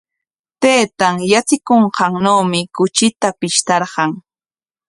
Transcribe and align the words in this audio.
Taytan 0.61 1.15
yatsikunqannawmi 1.31 2.59
kuchita 2.75 3.27
pishtarqan. 3.39 4.11